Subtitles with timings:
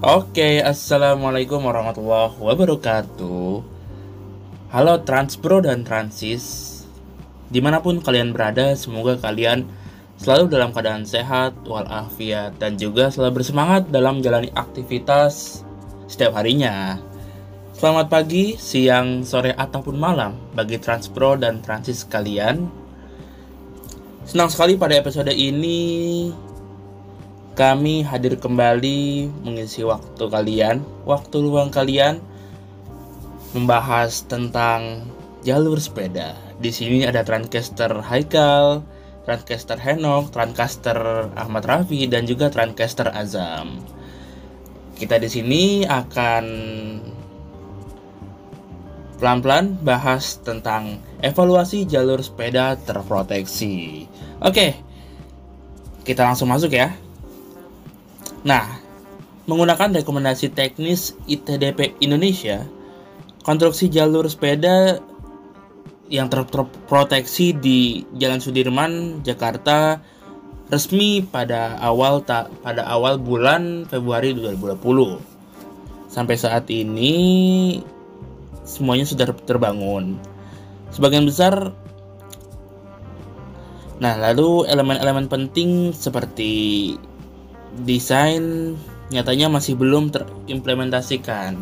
[0.00, 3.60] Oke, assalamualaikum warahmatullahi wabarakatuh.
[4.72, 6.88] Halo Transpro dan Transis,
[7.52, 9.68] di mana pun kalian berada, semoga kalian
[10.16, 15.68] selalu dalam keadaan sehat, walafiat, dan juga selalu bersemangat dalam menjalani aktivitas
[16.08, 16.96] setiap harinya.
[17.76, 22.72] Selamat pagi, siang, sore, ataupun malam bagi Transpro dan Transis kalian.
[24.24, 26.32] Senang sekali pada episode ini
[27.60, 32.16] kami hadir kembali mengisi waktu kalian, waktu luang kalian
[33.52, 35.04] membahas tentang
[35.44, 36.32] jalur sepeda.
[36.56, 38.80] Di sini ada Transcaster Haikal,
[39.28, 43.84] Transcaster Henok, Transcaster Ahmad Rafi dan juga Transcaster Azam.
[44.96, 46.44] Kita di sini akan
[49.20, 54.08] pelan-pelan bahas tentang evaluasi jalur sepeda terproteksi.
[54.40, 54.80] Oke,
[56.08, 57.09] kita langsung masuk ya.
[58.40, 58.64] Nah,
[59.44, 62.64] menggunakan rekomendasi teknis ITDP Indonesia,
[63.44, 65.00] konstruksi jalur sepeda
[66.10, 70.00] yang terproteksi di Jalan Sudirman, Jakarta
[70.70, 72.22] resmi pada awal
[72.62, 75.20] pada awal bulan Februari 2020.
[76.10, 77.78] Sampai saat ini
[78.64, 80.18] semuanya sudah terbangun.
[80.90, 81.74] Sebagian besar
[84.00, 86.96] Nah, lalu elemen-elemen penting seperti
[87.86, 88.74] desain
[89.10, 91.58] nyatanya masih belum terimplementasikan.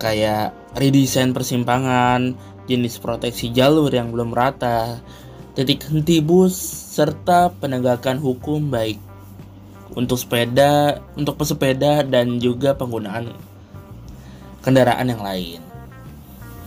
[0.00, 2.34] Kayak redesign persimpangan,
[2.66, 4.98] jenis proteksi jalur yang belum rata,
[5.54, 6.54] titik henti bus,
[6.94, 8.98] serta penegakan hukum baik
[9.94, 13.34] untuk sepeda, untuk pesepeda dan juga penggunaan
[14.62, 15.60] kendaraan yang lain.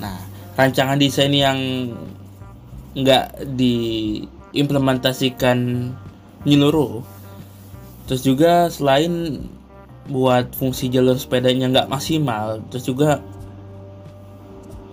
[0.03, 0.19] Nah,
[0.59, 1.87] rancangan desain yang
[2.93, 5.89] nggak diimplementasikan
[6.43, 7.03] menyeluruh.
[8.07, 9.43] Terus juga selain
[10.07, 13.23] buat fungsi jalur sepedanya nggak maksimal terus juga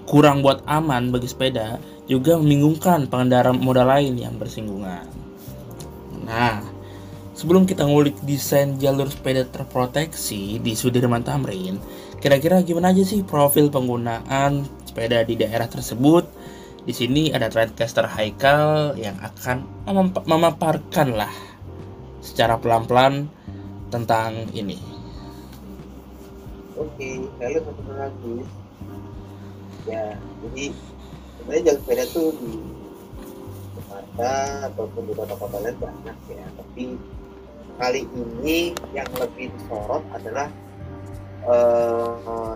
[0.07, 5.07] kurang buat aman bagi sepeda juga membingungkan pengendara moda lain yang bersinggungan.
[6.27, 6.63] Nah
[7.35, 11.79] sebelum kita ngulik desain jalur sepeda terproteksi di Sudirman Tamrin
[12.23, 16.27] kira-kira gimana aja sih profil penggunaan sepeda di daerah tersebut
[16.81, 19.69] di sini ada Trendcaster Haikal yang akan
[20.25, 21.33] memaparkan lah
[22.25, 23.29] secara pelan-pelan
[23.93, 24.81] tentang ini.
[26.81, 28.49] Oke, halo teman-teman Agus.
[29.85, 30.65] Ya, jadi
[31.37, 32.53] sebenarnya jalur sepeda tuh di
[33.77, 34.33] Jakarta
[34.73, 36.85] ataupun di kota-kota lain banyak ya, tapi
[37.81, 40.49] kali ini yang lebih disorot adalah
[41.49, 42.53] uh,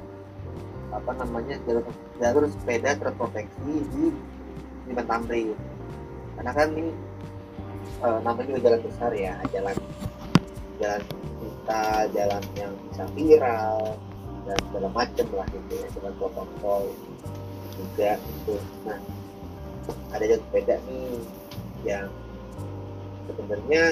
[0.93, 1.85] apa namanya jalur
[2.23, 4.05] jalur sepeda terproteksi di
[4.85, 5.57] di Tamrin.
[6.35, 6.93] Karena kan ini
[8.03, 9.77] e, namanya juga jalan besar ya jalan
[10.83, 11.03] jalan
[11.41, 11.83] kita
[12.13, 13.79] jalan yang bisa viral
[14.45, 16.83] dan segala macam lah gitu ya dengan protokol
[17.75, 18.55] juga gitu
[18.85, 18.99] nah
[20.13, 21.21] ada jalur sepeda nih
[21.85, 22.09] yang
[23.29, 23.85] sebenarnya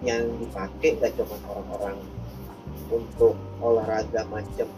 [0.00, 1.96] yang dipakai gak cuma orang-orang
[2.88, 4.68] untuk olahraga macam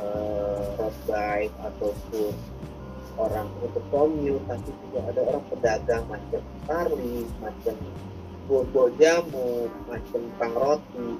[0.00, 2.32] uh, road bike ataupun
[3.20, 7.74] orang untuk commute tapi juga ada orang pedagang macam Charlie macam
[8.48, 11.10] bobo jamu macam pang roti.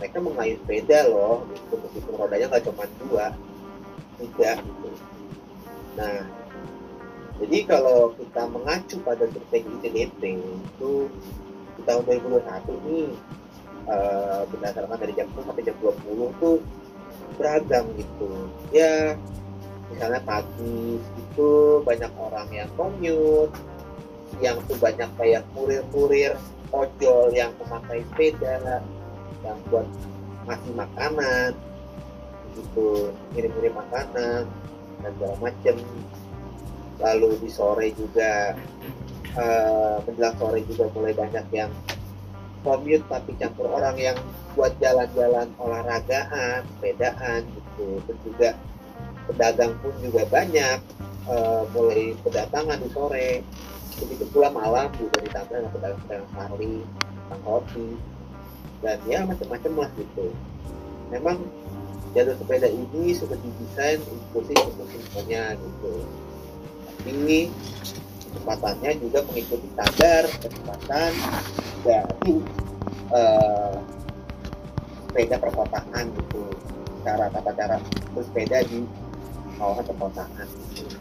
[0.00, 1.74] Mereka mengayuh sepeda loh gitu.
[1.78, 3.26] Meskipun rodanya nggak cuma dua
[4.18, 4.88] tiga gitu.
[5.94, 6.26] Nah
[7.40, 11.10] jadi kalau kita mengacu pada strategi ITDP itu
[11.74, 13.10] di tahun 2021 nih
[13.88, 16.58] uh, berdasarkan dari jam 1 sampai jam 20 tuh
[17.36, 18.30] beragam gitu.
[18.74, 19.16] Ya
[19.92, 21.50] misalnya pagi itu
[21.84, 23.52] banyak orang yang commute
[24.40, 26.34] yang tuh banyak kayak kurir-kurir
[26.72, 28.80] ojol yang memakai sepeda
[29.44, 29.84] yang buat
[30.48, 31.50] ngasih makanan
[32.56, 34.48] gitu ngirim-ngirim makanan
[35.04, 35.76] dan segala macem.
[37.02, 38.54] Lalu di sore juga
[39.36, 41.70] uh, menjelang sore juga mulai banyak yang
[42.62, 44.16] commute tapi campur orang yang
[44.54, 47.86] buat jalan-jalan olahragaan, sepedaan gitu.
[48.06, 48.48] Terus juga
[49.30, 50.78] pedagang pun juga banyak
[51.28, 53.30] uh, mulai kedatangan di sore.
[54.02, 56.76] Begitu pula malam juga ditambah dengan pedagang-pedagang sari,
[57.44, 57.88] roti,
[58.82, 60.26] dan ya macam-macam lah gitu.
[61.12, 61.36] Memang
[62.12, 65.92] jalur sepeda ini sudah didesain inklusif untuk semuanya gitu.
[67.02, 67.50] Tapi
[68.32, 71.12] kecepatannya juga mengikuti standar kecepatan
[71.84, 72.34] dari
[73.12, 73.76] uh,
[75.08, 76.42] sepeda perkotaan gitu.
[77.04, 77.76] Cara tata cara
[78.16, 78.88] bersepeda di
[79.60, 80.46] kawasan perkotaan.
[80.72, 80.96] Gitu.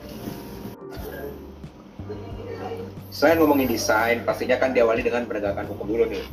[3.11, 6.23] Selain ngomongin desain, pastinya kan diawali dengan penegakan hukum dulu nih.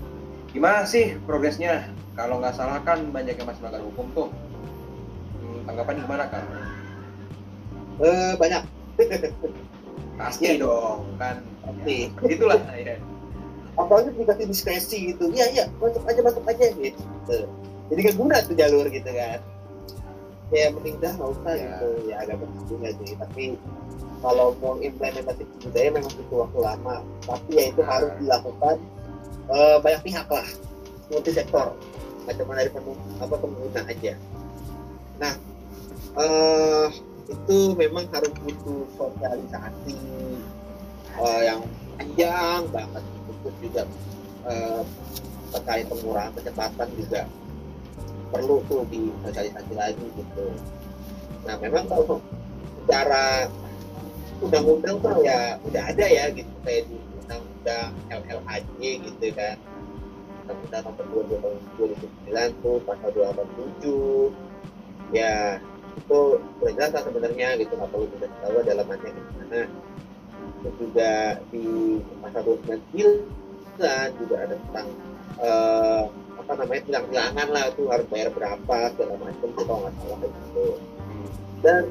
[0.51, 1.87] Gimana sih progresnya?
[2.19, 4.29] Kalau nggak salah kan banyak yang masih melanggar hukum tuh.
[5.39, 6.44] Hmm, tanggapan gimana kan
[7.99, 8.62] eh banyak
[10.19, 10.67] pasti Iya.
[10.67, 11.37] dong kan.
[11.62, 12.11] Pasti.
[12.26, 12.97] Itulah ya.
[13.79, 15.31] Apalagi dikasih diskresi gitu.
[15.31, 17.38] Iya iya masuk aja masuk aja gitu.
[17.88, 19.38] Jadi gak guna tuh jalur gitu kan.
[20.50, 21.62] Ya mending dah nggak usah Ya.
[21.62, 21.88] gitu.
[22.11, 22.37] Ya agak
[22.67, 23.15] juga sih.
[23.15, 23.44] Tapi
[24.19, 26.97] kalau mau implementasi budaya memang butuh waktu lama.
[27.23, 28.76] Tapi ya itu harus dilakukan
[29.49, 30.49] eh, banyak pihak lah.
[31.09, 31.73] Multi sektor.
[32.26, 34.12] Nggak cuma dari pengguna, apa pengguna aja.
[35.23, 35.35] Nah
[36.19, 36.87] eh
[37.29, 40.01] itu memang harus butuh sosialisasi
[41.21, 41.61] eh, yang
[42.01, 43.83] panjang banget terus juga
[44.49, 44.81] eh,
[45.53, 47.23] terkait pengurangan kecepatan juga
[48.29, 50.47] perlu tuh disosialisasi lagi gitu.
[51.49, 52.21] Nah memang kalau
[52.85, 53.49] secara
[54.45, 59.57] undang-undang tuh ya udah ada ya gitu kayak di undang-undang LLAJ gitu kan.
[60.45, 61.41] Undang-undang nomor 2
[62.29, 65.57] 2009 tuh pasal 287 ya
[65.99, 66.21] itu
[66.79, 69.62] lah sebenarnya gitu nggak perlu kita tahu dalamannya gimana
[70.59, 71.12] terus juga
[71.50, 71.67] di
[72.23, 74.87] pasal 299 juga ada tentang
[75.43, 76.03] eh,
[76.39, 80.33] apa namanya bilang-bilangan lah tuh harus bayar berapa segala macam tuh kalau nggak salah kayak
[80.35, 80.67] gitu
[81.59, 81.83] dan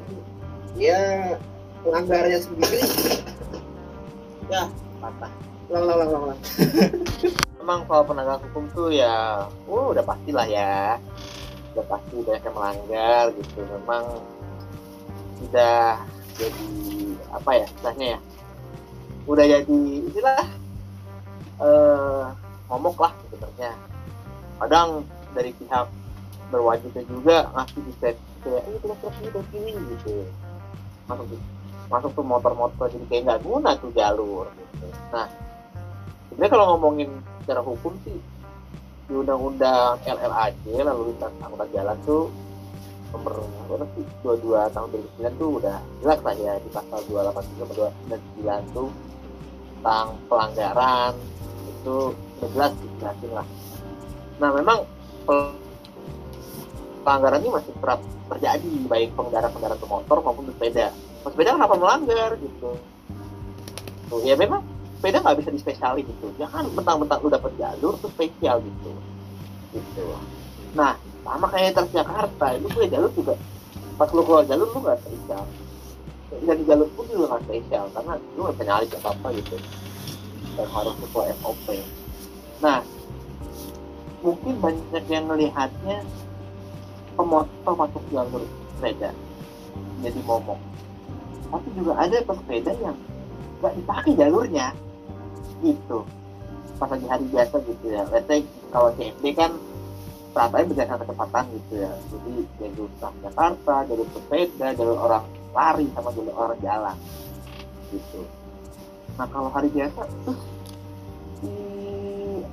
[0.76, 1.02] ya
[1.84, 2.80] pelanggarannya sendiri
[4.48, 4.64] ya
[4.98, 5.32] patah.
[5.68, 6.40] Ulang ulang ulang ulang.
[7.60, 10.96] Memang kalau penegak hukum tuh ya uh, udah pastilah ya
[11.74, 13.58] udah pasti banyak yang melanggar gitu.
[13.64, 14.04] Memang
[15.38, 16.02] sudah
[16.38, 16.70] jadi
[17.34, 18.20] apa ya istilahnya ya
[19.28, 20.42] udah jadi inilah
[21.58, 22.24] eh
[22.70, 23.72] momok lah sebenarnya.
[24.58, 24.88] Kadang
[25.36, 25.86] dari pihak
[26.48, 30.24] berwajibnya juga ngasih di set kayak ini kita terus ini ini gitu.
[31.08, 31.26] Masuk
[31.88, 34.86] masuk tuh motor-motor jadi kayak nggak guna tuh jalur gitu.
[35.12, 35.28] Nah
[36.28, 37.10] sebenarnya kalau ngomongin
[37.44, 38.16] secara hukum sih
[39.08, 42.28] di undang-undang LLAJ lalu lintas angkutan jalan tuh
[43.08, 44.04] nomor berapa sih?
[44.20, 48.20] 22 tahun 2009 tuh udah jelas lah ya di pasal 283 dan
[48.68, 48.88] 29 tuh
[49.80, 51.12] tentang pelanggaran
[51.64, 53.46] itu udah jelas dijelasin lah.
[54.36, 54.78] Nah memang
[55.24, 55.56] pel-
[57.00, 60.92] pelanggaran ini masih kerap terjadi baik pengendara-pengendara bermotor maupun bersepeda
[61.24, 62.76] pesepeda kenapa melanggar gitu.
[64.12, 64.60] Tuh ya memang
[64.98, 66.26] sepeda nggak bisa dispesialin gitu.
[66.42, 68.90] Jangan mentang-mentang lu dapet jalur tuh spesial gitu.
[69.70, 70.04] Gitu.
[70.74, 73.34] Nah sama kayak Transjakarta itu punya jalur juga.
[73.94, 75.46] Pas lu keluar jalur lu nggak spesial.
[76.42, 79.56] Dan di jalur pun juga nggak spesial karena lu nggak bisa nyalip apa apa gitu.
[80.58, 81.66] Dan harus sesuai SOP
[82.58, 82.82] nah
[84.18, 86.02] mungkin banyak yang melihatnya
[87.14, 88.42] pemotor masuk jalur
[88.74, 89.14] sepeda
[90.02, 90.58] jadi momok.
[91.48, 92.98] Tapi juga ada pesepeda yang
[93.62, 94.74] nggak dipakai jalurnya
[95.62, 96.06] gitu.
[96.78, 98.02] Pas lagi hari biasa gitu ya.
[98.10, 99.50] Let's say kalau CFD kan
[100.36, 101.92] ratanya berdasarkan kecepatan gitu ya.
[102.14, 102.32] Jadi
[102.62, 106.96] jalur Jakarta jalur sepeda jalur orang lari sama jalur orang jalan.
[107.90, 108.20] Gitu.
[109.18, 110.40] Nah kalau hari biasa terus
[111.42, 111.54] di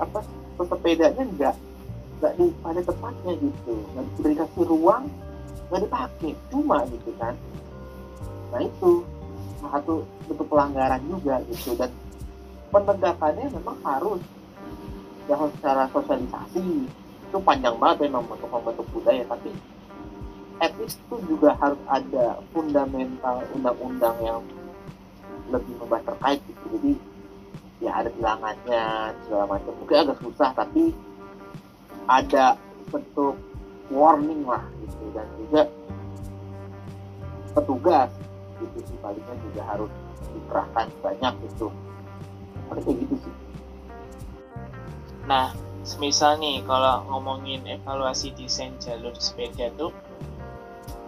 [0.01, 0.19] apa
[0.57, 1.55] pesepedanya nggak
[2.21, 3.73] nggak di pada tempatnya gitu.
[3.93, 5.05] Nggak dikasih ruang
[5.69, 6.31] nggak dipakai.
[6.49, 7.37] Cuma gitu kan.
[8.49, 9.05] Nah itu
[9.61, 11.77] satu bentuk pelanggaran juga gitu.
[11.77, 11.91] Dan
[12.75, 14.21] penegakannya memang harus.
[15.31, 16.91] Yang secara sosialisasi.
[17.31, 19.49] Itu panjang banget memang untuk membentuk budaya tapi
[20.55, 24.39] at itu juga harus ada fundamental undang-undang yang
[25.51, 26.63] lebih membahas terkait gitu.
[26.79, 26.91] Jadi
[27.83, 28.83] ya ada bilangannya
[29.25, 29.71] segala macam.
[29.83, 30.95] Mungkin agak susah tapi
[32.07, 32.55] ada
[32.93, 33.35] bentuk
[33.91, 35.03] warning lah gitu.
[35.11, 35.61] Dan juga
[37.55, 38.11] petugas
[38.59, 39.91] gitu sih palingnya juga harus
[40.35, 41.67] dikerahkan banyak gitu
[42.73, 43.33] kayak gitu sih
[45.25, 49.89] Nah, semisal nih kalau ngomongin evaluasi desain jalur sepeda tuh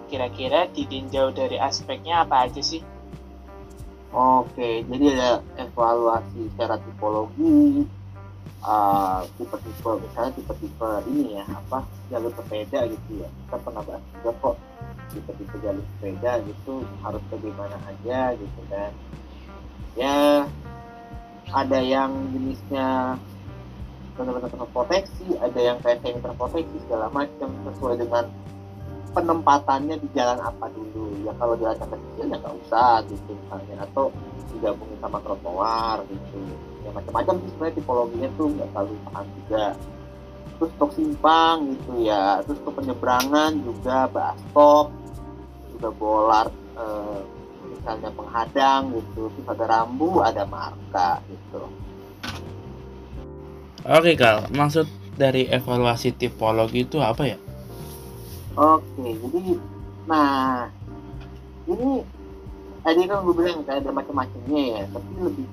[0.09, 2.81] kira-kira ditinjau dari aspeknya apa aja sih?
[4.09, 7.85] Oke, jadi ada evaluasi secara tipologi,
[8.65, 13.29] uh, tipe-tipe, misalnya tipe-tipe ini ya, apa jalur sepeda gitu ya.
[13.29, 14.55] Kita pernah bahas juga kok
[15.13, 16.73] tipe-tipe jalur sepeda gitu
[17.05, 18.91] harus bagaimana aja gitu kan.
[19.93, 20.47] Ya,
[21.51, 23.15] ada yang jenisnya
[24.17, 28.25] benar-benar terproteksi, ada yang kayak semi terproteksi segala macam sesuai dengan
[29.13, 31.13] penempatannya di jalan apa dulu.
[31.23, 34.05] Ya kalau jalan yang kecil ya nggak usah gitu misalnya atau
[34.51, 36.41] digabungin sama trotoar gitu.
[36.81, 39.65] Ya macam-macam sih sebenarnya tipologinya tuh nggak terlalu paham juga.
[40.57, 44.89] Terus untuk simpang gitu ya terus untuk penyeberangan juga bus stop
[45.77, 47.21] juga bolar eh,
[47.87, 51.71] misalnya penghadang gitu terus ada rambu ada marka gitu
[53.87, 54.83] Oke Kal, maksud
[55.15, 57.39] dari evaluasi tipologi itu apa ya?
[58.59, 59.55] Oke, jadi
[60.03, 60.67] nah
[61.71, 62.03] ini
[62.83, 65.47] tadi kan gue bilang kayak ada macam-macamnya ya, tapi lebih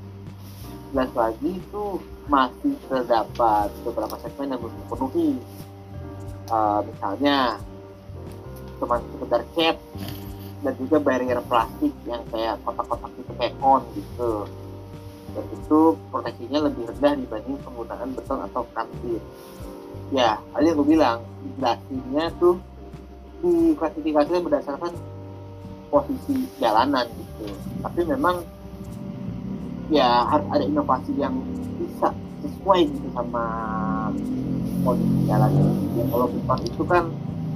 [0.90, 1.84] jelas lagi itu
[2.26, 5.30] masih terdapat beberapa segmen yang belum terpenuhi.
[6.50, 7.62] Uh, misalnya
[8.82, 9.76] cuma sekedar cap
[10.64, 14.48] dan juga barrier plastik yang kayak kotak-kotak itu kayak kon gitu.
[15.34, 19.20] Dan itu proteksinya lebih rendah dibanding penggunaan beton atau kantin
[20.14, 21.26] ya tadi gue bilang
[21.58, 22.60] jelasinnya tuh
[23.44, 24.92] diklasifikasikan berdasarkan
[25.92, 27.52] posisi jalanan gitu.
[27.84, 28.40] Tapi memang
[29.92, 31.36] ya harus ada inovasi yang
[31.76, 33.44] bisa sesuai gitu sama
[34.84, 35.64] posisi jalannya
[35.96, 37.04] ya, kalau pipa itu kan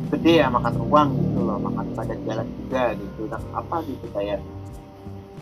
[0.08, 4.40] gede ya makan ruang gitu loh makan badan jalan juga gitu dan apa gitu kayak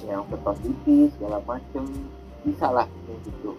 [0.06, 0.22] yang
[0.62, 1.84] tipis segala macem
[2.46, 2.86] bisa lah
[3.26, 3.54] gitu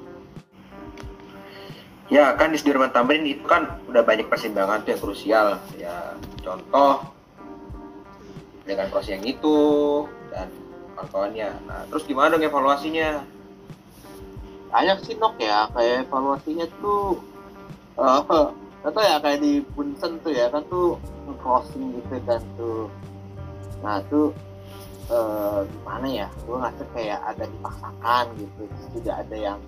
[2.07, 5.47] Ya kan di Sudirman Tamrin itu kan udah banyak persimpangan tuh yang krusial.
[5.75, 7.03] Ya contoh
[8.63, 9.59] dengan crossing yang itu
[10.31, 10.47] dan
[10.95, 11.51] kawan-kawannya.
[11.67, 13.27] Nah terus gimana dong evaluasinya?
[14.71, 17.19] banyak sih nok ya kayak evaluasinya tuh
[17.99, 18.47] eh
[18.87, 20.95] atau ya kayak di Bunsen tuh ya kan tuh
[21.43, 22.87] crossing gitu kan tuh.
[23.83, 24.31] Nah tuh
[25.11, 26.27] eh, gimana ya?
[26.47, 28.61] Gue ngerasa kayak ada dipaksakan gitu.
[28.63, 29.59] Terus juga ada yang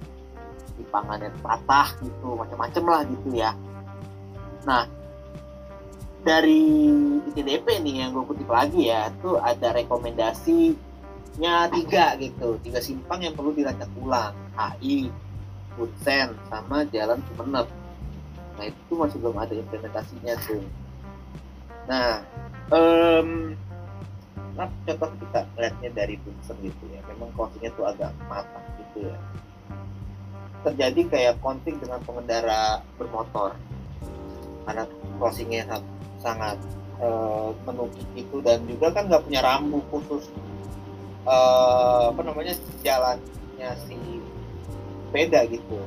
[0.80, 3.52] dipangannya patah gitu macam-macam lah gitu ya.
[4.64, 4.88] Nah
[6.24, 6.88] dari
[7.32, 12.56] ITDP nih yang gue kutip lagi ya tuh ada rekomendasinya tiga gitu.
[12.64, 14.32] Tiga simpang yang perlu dirancang ulang.
[14.56, 15.12] HI,
[15.76, 17.79] Bunsen, sama Jalan Sumeneb
[18.60, 20.60] nah itu masih belum ada implementasinya tuh.
[21.88, 22.20] Nah
[22.76, 23.56] em,
[24.60, 27.00] nah contoh kita lihatnya dari Bunsen gitu ya.
[27.08, 29.18] Memang crossingnya tuh agak matang gitu ya.
[30.68, 33.56] Terjadi kayak konflik dengan pengendara bermotor.
[34.68, 34.84] Karena
[35.16, 35.84] crossingnya sangat,
[36.20, 36.58] sangat
[37.00, 40.28] eh, menumpuk itu dan juga kan nggak punya rambu khusus
[41.24, 42.52] eh, apa namanya
[42.84, 43.96] jalannya si
[45.08, 45.80] sepeda gitu.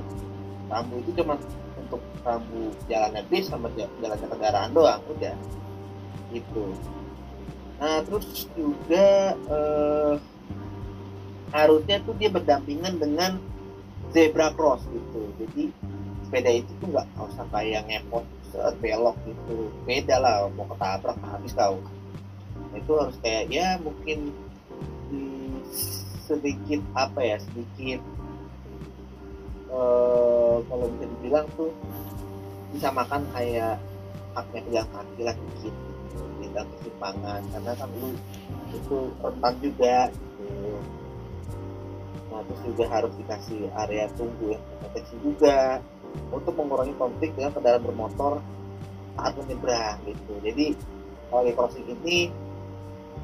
[0.73, 1.37] Rambu itu cuma
[1.93, 5.37] untuk rambu jalannya bis sama ja- jalannya kendaraan doang udah.
[6.33, 6.65] Gitu.
[7.77, 10.15] Nah terus juga eh,
[11.53, 13.37] harusnya tuh dia berdampingan dengan
[14.17, 15.29] zebra cross gitu.
[15.37, 15.69] Jadi
[16.25, 19.69] sepeda itu tuh nggak usah kayak ngepot set belok gitu.
[19.85, 21.77] Beda lah mau ketabrak habis tahu
[22.73, 24.33] Nah, itu harus kayak ya mungkin
[26.25, 28.01] sedikit apa ya sedikit
[29.69, 30.12] eh,
[30.69, 31.71] kalau bisa dibilang tuh
[32.73, 33.77] bisa makan kayak
[34.33, 36.21] haknya pejalan kaki lah dikit gitu.
[36.43, 38.11] Tidak kesimpangan karena kan lu
[38.73, 40.51] itu rentan juga gitu.
[42.33, 45.81] Nah terus juga harus dikasih area tunggu yang proteksi juga
[46.33, 48.41] untuk mengurangi konflik dengan kendaraan bermotor
[49.17, 50.33] saat menyeberang gitu.
[50.41, 50.67] Jadi
[51.29, 52.19] kalau di crossing ini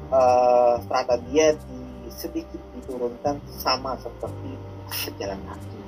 [0.09, 1.79] eh, strata dia di,
[2.09, 4.57] sedikit diturunkan sama seperti
[4.89, 5.78] pejalan kaki.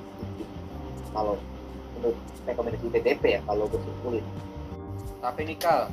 [1.11, 1.35] Kalau
[1.95, 4.25] menurut rekomendasi TTP ya kalau gue simpulin
[5.21, 5.85] Tapi nih Kal,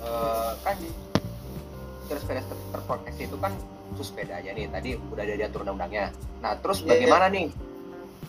[0.00, 0.88] eh, kan di
[2.08, 3.52] jalur sepeda ter- terproteksi itu kan
[3.92, 4.64] khusus sepeda aja nih.
[4.66, 6.08] Tadi udah ada diatur undang-undangnya.
[6.40, 7.52] Nah terus Iya, bagaimana nih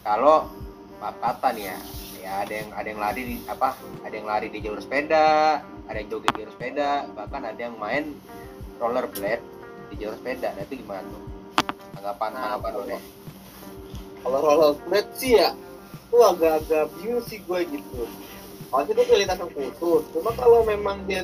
[0.04, 0.52] kalau
[1.00, 1.78] papatan ya?
[2.20, 3.74] Ya ada yang ada yang lari di apa?
[4.04, 7.76] Ada yang lari di jalur sepeda, ada yang jogging di jalur sepeda, bahkan ada yang
[7.80, 8.04] main
[8.78, 9.42] rollerblade
[9.90, 10.52] di jalur sepeda.
[10.54, 11.24] Nah itu gimana tuh?
[11.96, 13.02] Tanggapan Nah, tanggapan lo deh.
[14.22, 15.50] kalau rollerblade sih ya
[16.12, 18.04] itu agak-agak bingung sih gue gitu.
[18.68, 21.24] Pasti itu lintasan khusus cuma kalau memang dia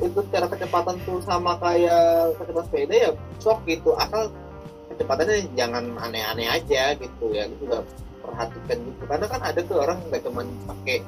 [0.00, 3.10] itu secara kecepatan tuh sama kayak kecepatan sepeda ya
[3.44, 3.92] sok gitu.
[4.00, 4.32] Asal
[4.88, 7.44] kecepatannya jangan aneh-aneh aja gitu ya.
[7.44, 7.84] Itu juga
[8.24, 9.02] perhatikan gitu.
[9.04, 11.04] Karena kan ada tuh orang nggak cuma pakai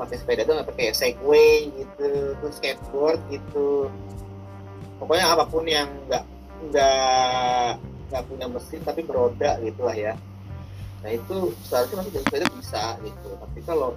[0.00, 3.92] pakai sepeda tuh nggak pakai segway gitu terus skateboard gitu.
[4.96, 6.24] Pokoknya apa pun yang nggak
[6.72, 7.76] nggak
[8.08, 10.16] nggak punya mesin tapi beroda gitu lah ya
[11.02, 13.90] nah itu seharusnya masih dari sepeda bisa gitu tapi kalau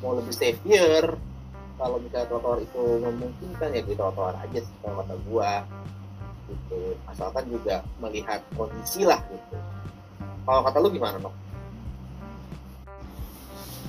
[0.00, 1.18] mau lebih safer
[1.76, 5.52] kalau misalnya trotoar itu memungkinkan ya di trotoar aja sih kalau kata gua
[6.46, 9.58] gitu asalkan juga melihat kondisi lah gitu
[10.46, 11.34] kalau kata lu gimana nok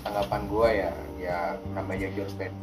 [0.08, 1.38] Tanggapan gue ya, ya
[1.76, 2.56] namanya jalur sepeda.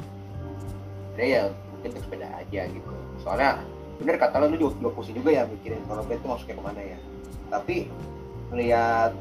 [1.13, 1.43] Ada ya
[1.77, 2.95] mungkin sepeda aja gitu.
[3.21, 3.61] Soalnya
[4.01, 6.81] bener kata lo lu juga, juga pusing juga ya mikirin rollerblade itu masuknya ke mana
[6.81, 6.99] ya.
[7.53, 7.77] Tapi
[8.49, 9.13] melihat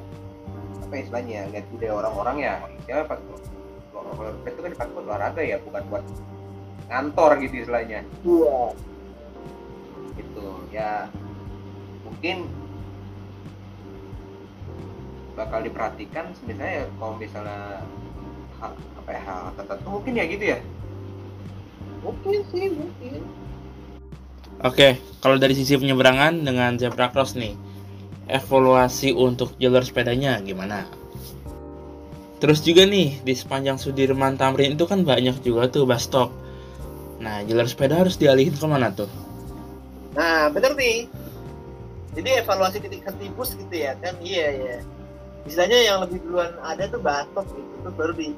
[0.93, 2.53] apa ya istilahnya lihat budaya orang-orang ya
[2.85, 3.17] ya pas
[3.89, 6.05] rollerblade itu kan dipakai buat olahraga ya bukan buat
[6.85, 8.05] ngantor gitu istilahnya.
[8.21, 8.61] Iya.
[10.13, 11.09] Gitu ya.
[12.05, 12.45] Mungkin
[15.33, 17.81] bakal diperhatikan sebenarnya kalau misalnya
[18.61, 20.59] hal apa ya hal tertentu mungkin ya gitu ya.
[22.05, 23.21] Mungkin sih mungkin.
[24.61, 27.57] Oke, kalau dari sisi penyeberangan dengan zebra cross nih,
[28.27, 30.87] evaluasi untuk jalur sepedanya gimana?
[32.43, 36.29] Terus juga nih di sepanjang Sudirman Tamrin itu kan banyak juga tuh bus stop.
[37.23, 39.07] Nah, jalur sepeda harus dialihin ke mana tuh?
[40.13, 41.09] nah bener nih
[42.13, 44.77] jadi evaluasi titik bus gitu ya kan iya ya
[45.49, 48.29] istilahnya yang lebih duluan ada tuh batok gitu tuh baru di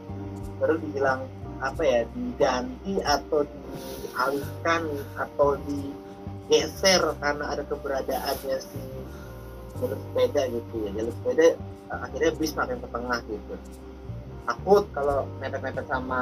[0.58, 1.27] baru dibilang
[1.60, 4.82] apa ya diganti atau dialihkan
[5.20, 8.80] atau digeser karena ada keberadaannya si
[9.79, 10.89] jalur sepeda gitu ya.
[11.01, 11.46] Jalur sepeda
[11.91, 13.53] akhirnya bis makin ke tengah gitu.
[14.46, 16.22] Takut kalau mepet-mepet sama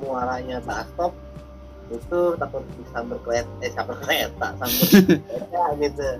[0.00, 1.12] muaranya bastop
[1.90, 6.10] itu takut disambar kereta eh sambar kereta sambar sepeda gitu.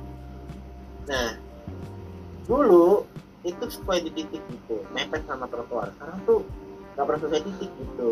[1.07, 1.29] Nah
[2.51, 3.07] dulu
[3.47, 5.95] itu supaya di titik gitu mepet sama trotoar.
[5.97, 6.41] Sekarang tuh
[6.95, 8.11] nggak pernah selesai titik gitu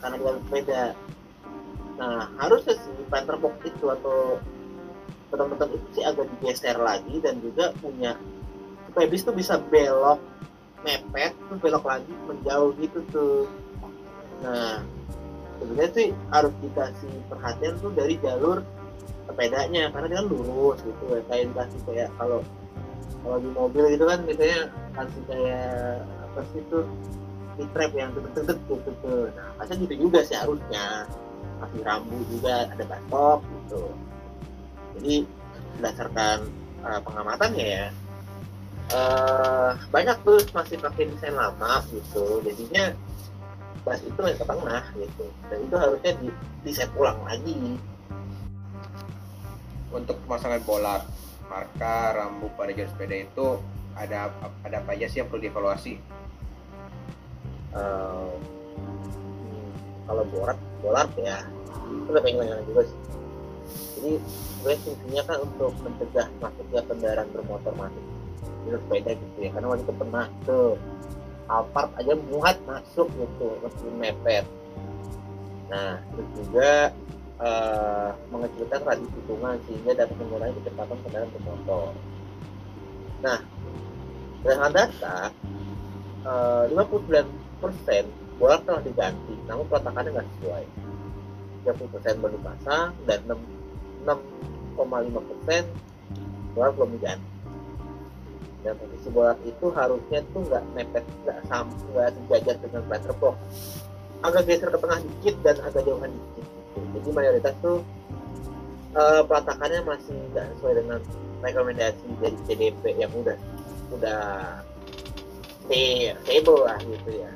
[0.00, 0.82] karena jalan sepeda.
[2.00, 4.40] Nah harusnya sih planter box itu atau
[5.26, 8.14] beton-beton itu sih agak digeser lagi dan juga punya
[8.86, 10.22] supaya bis tuh bisa belok
[10.86, 13.50] mepet terus belok lagi menjauh gitu tuh.
[14.46, 14.80] Nah
[15.58, 18.62] sebenarnya sih harus dikasih perhatian tuh dari jalur
[19.26, 21.04] sepedanya karena dia kan lurus gitu.
[21.10, 22.40] Ya kayak dikasih kayak kalau
[23.26, 24.60] kalau di mobil gitu kan biasanya
[24.94, 26.84] kasih kayak apa sih tuh
[27.56, 29.22] di trap yang deket-deket gitu tuh.
[29.34, 31.10] Nah pasti gitu juga sih harusnya.
[31.56, 33.88] Kasih rambu juga ada batok gitu
[34.96, 35.28] jadi
[35.76, 36.48] berdasarkan
[36.84, 37.86] uh, pengamatannya ya
[38.92, 42.42] uh, banyak tuh masih pakai desain lama gitu.
[42.44, 42.94] Jadinya
[43.82, 45.24] bas itu ke tengah gitu.
[45.50, 46.28] Dan itu harusnya di
[46.66, 47.78] desain ulang lagi.
[49.90, 51.02] Untuk pemasangan bola
[51.46, 53.46] marka rambu pada jalur sepeda itu
[53.94, 54.34] ada
[54.66, 55.94] ada apa aja sih yang perlu dievaluasi?
[57.76, 58.34] Uh,
[60.06, 61.44] kalau borat bolat ya
[61.86, 62.98] itu lebih banyak juga sih
[63.96, 64.12] jadi
[64.60, 68.04] gue fungsinya kan untuk mencegah masuknya kendaraan bermotor masuk.
[68.68, 70.70] Jalur sepeda gitu ya karena waktu itu pernah tuh
[71.46, 74.44] Alphard aja muat masuk gitu meski mepet.
[75.72, 76.70] Nah terus juga
[77.40, 81.90] uh, mengecilkan radius tikungan sehingga dapat mengurangi kecepatan kendaraan bermotor.
[83.24, 83.38] Nah
[84.44, 85.18] dengan data
[86.28, 90.64] uh, 59% bola telah diganti namun peletakannya nggak sesuai.
[91.64, 93.20] 30% baru dipasang dan
[94.06, 95.66] 6,5%
[96.54, 97.30] bola belum diganti
[98.64, 103.36] dan posisi bola itu harusnya tuh nggak mepet nggak sam nggak sejajar dengan platter box
[104.24, 106.80] agak geser ke tengah dikit dan agak jauhan dikit gitu.
[106.96, 107.78] jadi mayoritas tuh
[108.96, 110.98] uh, peletakannya masih nggak sesuai dengan
[111.44, 113.36] rekomendasi dari CDP yang udah
[113.92, 114.22] udah
[115.66, 117.30] stable lah gitu ya.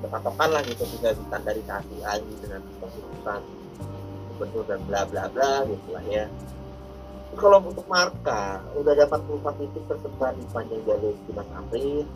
[0.00, 3.40] Berpatokan lah gitu tinggal distandarisasi lagi dengan keputusan
[4.40, 6.24] gubernur dan bla bla bla gitu lah ya
[7.36, 12.08] kalau untuk marka udah dapat 44 titik tersebar di panjang jalur Dimas Amrin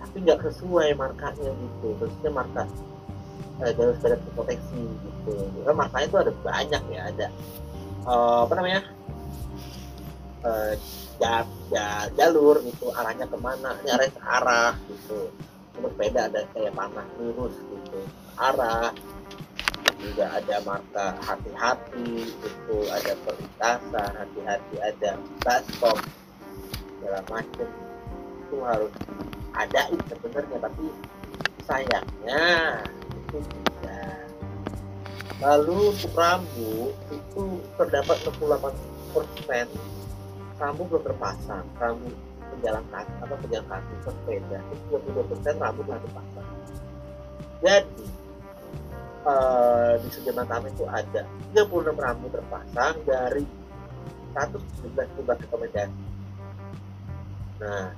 [0.00, 1.88] tapi nggak sesuai markanya gitu.
[2.00, 2.62] Terusnya marka
[3.64, 5.34] eh, jalur sepeda proteksi gitu.
[5.64, 7.26] Karena markanya itu ada banyak ya ada
[8.08, 8.82] uh, apa namanya?
[10.44, 10.72] Uh,
[11.16, 13.76] ja, ja, jalur gitu arahnya ke mana?
[13.80, 15.32] Ini arah arah gitu.
[15.74, 17.98] Sepeda ada kayak panah lurus gitu
[18.40, 18.94] arah
[20.04, 25.98] juga ada marka hati-hati itu ada perlintasan hati-hati ada baskom
[27.00, 27.70] segala macam.
[28.44, 28.92] Itu harus
[29.56, 30.86] ada itu sebenarnya tapi
[31.64, 32.44] sayangnya
[33.16, 34.28] itu tidak.
[35.40, 37.42] Lalu rambu itu
[37.80, 39.66] terdapat 68 persen.
[40.60, 41.64] Rambu belum terpasang.
[41.80, 42.12] Rambu
[42.54, 46.48] pejalan kaki atau pejalan kaki sepeda itu 22 persen rambu belum terpasang.
[47.64, 48.23] Jadi
[49.24, 53.44] uh, di Sudirman Tamrin itu ada 36 rambu terpasang dari
[54.36, 56.04] 117 jumlah rekomendasi.
[57.62, 57.90] Nah,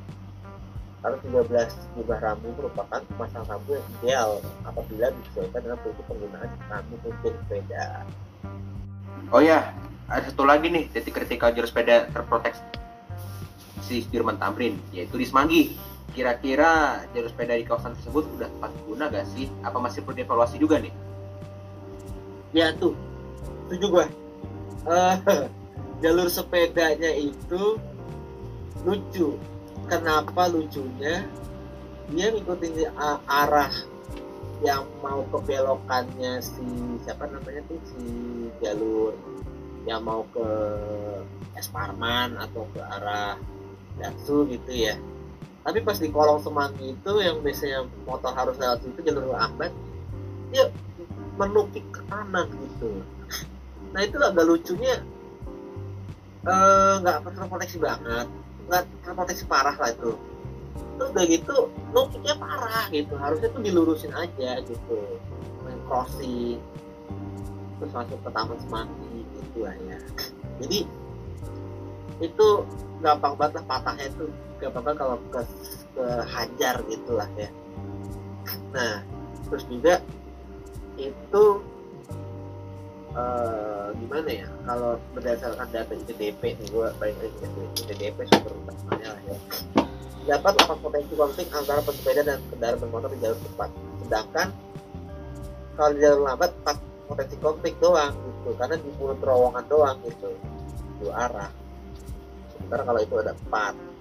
[1.02, 4.30] 113 jumlah rambu merupakan pemasang rambu yang ideal
[4.66, 8.06] apabila disesuaikan dengan fungsi penggunaan rambu untuk sepeda.
[9.34, 9.74] Oh ya,
[10.06, 12.62] ada satu lagi nih titik kritikal jalur sepeda terproteksi
[13.86, 15.62] si Sudirman Tamrin, yaitu di Semanggi.
[16.10, 19.52] Kira-kira jalur sepeda di kawasan tersebut sudah tepat guna gak sih?
[19.60, 20.90] Apa masih perlu dievaluasi juga nih?
[22.54, 22.94] Ya tuh.
[23.66, 24.06] Setuju gue
[24.86, 25.16] uh,
[26.02, 27.78] jalur sepedanya itu
[28.86, 29.36] lucu.
[29.86, 31.26] Kenapa lucunya?
[32.10, 32.94] Dia ngikutin
[33.26, 33.70] arah
[34.62, 36.66] yang mau ke belokannya si
[37.02, 37.78] siapa namanya tuh?
[37.86, 38.04] Si
[38.62, 39.14] jalur
[39.86, 40.48] yang mau ke
[41.54, 43.38] Esparman atau ke arah
[43.96, 44.98] Datsu gitu ya.
[45.66, 49.74] Tapi pas di kolong semanggi itu yang biasanya motor harus lewat itu jalur lambat
[50.54, 50.70] dia
[51.36, 53.04] menukik ke kanan gitu.
[53.92, 55.00] Nah itu agak lucunya
[56.44, 58.28] eh, nggak terproteksi banget
[58.66, 60.16] nggak terproteksi parah lah itu.
[60.96, 61.56] Terus udah gitu
[61.92, 64.98] nukiknya parah gitu harusnya tuh dilurusin aja gitu
[65.64, 66.60] main crossing
[67.76, 69.98] terus masuk ke taman semanggi gitu lah ya.
[70.64, 70.88] Jadi
[72.24, 72.46] itu
[73.04, 74.24] gampang banget lah patahnya itu
[74.56, 75.40] gampang banget kalau ke,
[75.92, 77.48] ke hajar gitu lah ya.
[78.72, 79.04] Nah
[79.52, 80.00] terus juga
[80.96, 81.44] itu
[83.16, 87.46] eh, gimana ya kalau berdasarkan data ITDP nih gue lagi ke
[87.84, 89.36] ITDP sumber utamanya lah ya.
[90.26, 93.70] Dapat 8 potensi konflik antara pesepeda dan kendaraan bermotor di jalur cepat.
[94.02, 94.48] Sedangkan
[95.78, 98.50] kalau di jalur lambat 4 potensi konflik doang gitu.
[98.58, 100.34] Karena di mulut terowongan doang gitu.
[100.98, 101.50] Dua arah.
[102.56, 103.96] Sementara kalau itu ada 4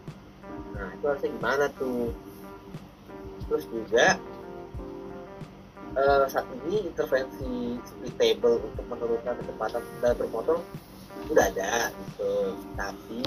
[0.75, 2.11] nah itu harusnya gimana tuh?
[3.47, 4.19] Terus juga
[5.95, 10.59] eh, saat ini intervensi speed table untuk menurunkan kecepatan kendaraan bermotor
[11.31, 12.33] udah ada gitu.
[12.75, 13.23] Tapi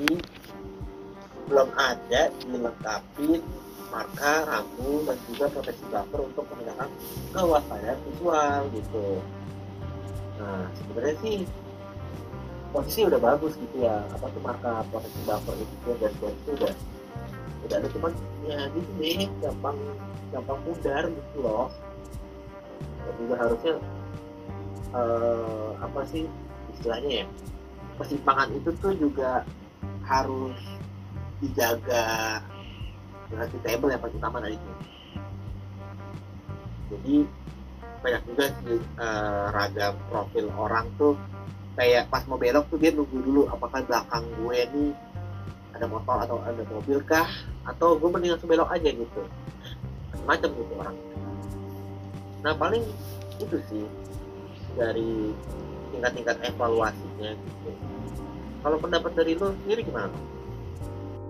[1.48, 3.40] belum ada dilengkapi
[3.88, 6.90] marka, rambu, dan juga proteksi bumper untuk meningkatkan
[7.32, 9.08] kewaspadaan visual gitu.
[10.36, 11.36] Nah sebenarnya sih
[12.68, 14.04] posisi udah bagus gitu ya.
[14.12, 16.74] Apa tuh marka proteksi bumper itu dan itu udah
[17.64, 17.88] udah ada.
[17.96, 18.12] Cuman
[18.44, 19.78] ya gitu deh gampang
[20.28, 21.72] gampang pudar gitu loh
[23.08, 23.74] dan juga harusnya
[24.92, 26.24] eh, apa sih
[26.76, 27.26] istilahnya ya
[27.96, 29.42] persimpangan itu tuh juga
[30.04, 30.60] harus
[31.40, 32.38] dijaga
[33.32, 34.72] dengan table yang paling utama dari itu
[36.88, 37.16] jadi
[37.98, 41.16] banyak juga sih eh, ragam profil orang tuh
[41.80, 44.92] kayak pas mau belok tuh dia nunggu dulu apakah belakang gue nih
[45.78, 47.30] ada motor atau ada mobil kah?
[47.62, 49.22] Atau gue mendingan sebelok aja gitu.
[50.26, 50.96] Macam gitu orang
[52.42, 52.84] nah paling
[53.38, 53.84] itu sih
[54.78, 55.34] dari
[55.94, 57.70] tingkat-tingkat evaluasinya gitu
[58.62, 60.14] kalau pendapat dari lo sendiri gimana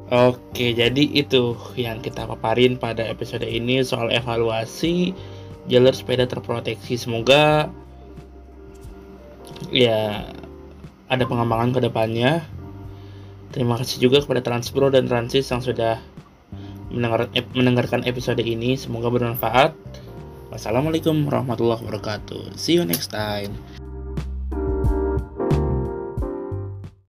[0.09, 5.13] Oke, jadi itu yang kita paparin pada episode ini soal evaluasi
[5.69, 6.97] jalur sepeda terproteksi.
[6.97, 7.69] Semoga
[9.69, 10.25] ya
[11.13, 12.41] ada pengembangan ke depannya.
[13.53, 16.01] Terima kasih juga kepada Transpro dan Transis yang sudah
[16.89, 18.81] mendengar, mendengarkan episode ini.
[18.81, 19.77] Semoga bermanfaat.
[20.49, 22.57] Wassalamualaikum warahmatullahi wabarakatuh.
[22.57, 23.53] See you next time.